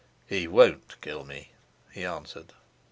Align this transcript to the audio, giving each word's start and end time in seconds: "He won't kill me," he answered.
"He 0.25 0.47
won't 0.47 0.99
kill 0.99 1.23
me," 1.25 1.51
he 1.91 2.03
answered. 2.05 2.53